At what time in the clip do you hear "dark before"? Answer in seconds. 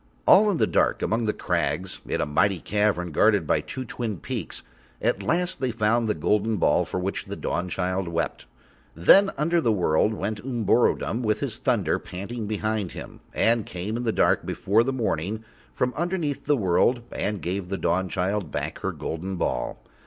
14.11-14.83